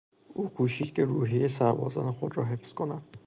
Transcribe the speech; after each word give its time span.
او 0.33 0.49
کوشید 0.53 0.93
که 0.93 1.05
روحیهی 1.05 1.47
سربازان 1.47 2.11
خود 2.11 2.37
را 2.37 2.43
حفظ 2.45 2.73
کند. 2.73 3.01